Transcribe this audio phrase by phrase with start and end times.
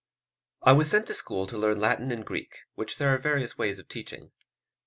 [0.63, 3.77] I was sent to school to learn Latin and Greek, which there are various ways
[3.77, 4.31] of teaching.